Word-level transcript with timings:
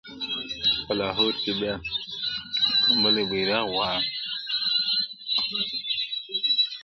په 0.85 0.93
لاهور 0.99 1.33
کي 1.43 1.51
بیا 1.61 1.75
ټومبلی 2.83 3.23
بیرغ 3.31 3.63
غواړم- 3.71 4.01